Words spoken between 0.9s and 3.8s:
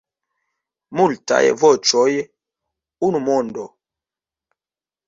Multaj voĉoj, unu mondo.